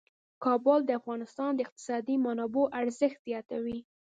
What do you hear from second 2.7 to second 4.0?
ارزښت زیاتوي.